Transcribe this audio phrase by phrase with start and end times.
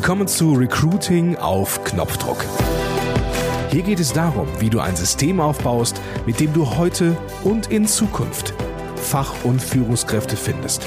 [0.00, 2.44] Willkommen zu Recruiting auf Knopfdruck.
[3.72, 7.84] Hier geht es darum, wie du ein System aufbaust, mit dem du heute und in
[7.84, 8.54] Zukunft
[8.94, 10.86] Fach- und Führungskräfte findest.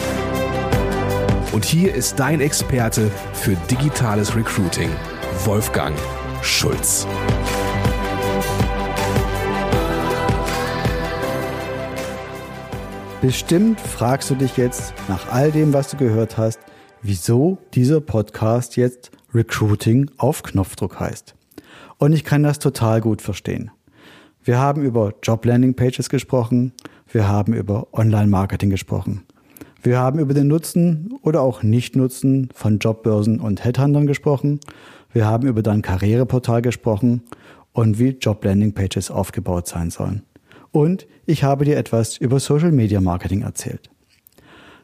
[1.52, 4.90] Und hier ist dein Experte für digitales Recruiting,
[5.44, 5.94] Wolfgang
[6.42, 7.06] Schulz.
[13.22, 16.60] Bestimmt fragst du dich jetzt nach all dem, was du gehört hast,
[17.02, 21.36] wieso dieser Podcast jetzt Recruiting auf Knopfdruck heißt.
[21.98, 23.72] Und ich kann das total gut verstehen.
[24.44, 26.74] Wir haben über Job Landing Pages gesprochen,
[27.08, 29.24] wir haben über Online-Marketing gesprochen.
[29.84, 34.60] Wir haben über den Nutzen oder auch Nicht-Nutzen von Jobbörsen und Headhuntern gesprochen.
[35.12, 37.24] Wir haben über dein Karriereportal gesprochen
[37.74, 40.24] und wie Job Landing Pages aufgebaut sein sollen.
[40.72, 43.91] Und ich habe dir etwas über Social Media Marketing erzählt.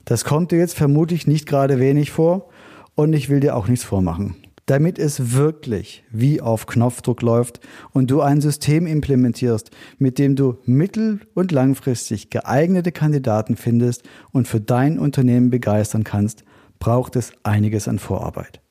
[0.07, 2.47] Das kommt dir jetzt vermutlich nicht gerade wenig vor
[2.95, 4.37] und ich will dir auch nichts vormachen.
[4.65, 7.59] Damit es wirklich wie auf Knopfdruck läuft
[7.91, 14.47] und du ein System implementierst, mit dem du mittel- und langfristig geeignete Kandidaten findest und
[14.47, 16.45] für dein Unternehmen begeistern kannst,
[16.79, 18.61] braucht es einiges an Vorarbeit.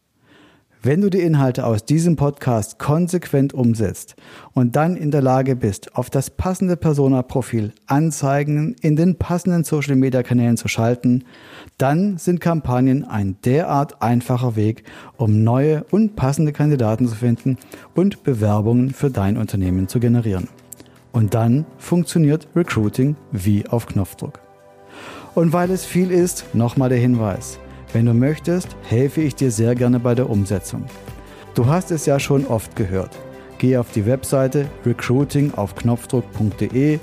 [0.86, 4.14] Wenn du die Inhalte aus diesem Podcast konsequent umsetzt
[4.54, 10.56] und dann in der Lage bist, auf das passende Persona-Profil Anzeigen in den passenden Social-Media-Kanälen
[10.56, 11.24] zu schalten,
[11.76, 14.84] dann sind Kampagnen ein derart einfacher Weg,
[15.16, 17.58] um neue und passende Kandidaten zu finden
[17.96, 20.46] und Bewerbungen für dein Unternehmen zu generieren.
[21.10, 24.38] Und dann funktioniert Recruiting wie auf Knopfdruck.
[25.34, 27.58] Und weil es viel ist, nochmal der Hinweis.
[27.96, 30.84] Wenn du möchtest, helfe ich dir sehr gerne bei der Umsetzung.
[31.54, 33.16] Du hast es ja schon oft gehört.
[33.56, 36.98] Geh auf die Webseite recruitingaufknopfdruck.de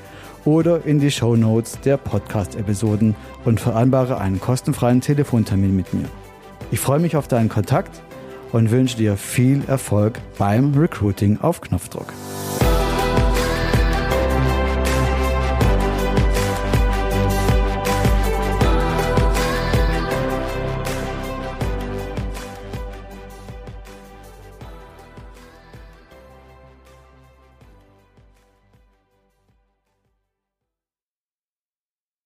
[0.46, 6.06] oder in die Show Notes der Podcast-Episoden und vereinbare einen kostenfreien Telefontermin mit mir.
[6.70, 8.04] Ich freue mich auf deinen Kontakt
[8.52, 12.14] und wünsche dir viel Erfolg beim Recruiting auf Knopfdruck.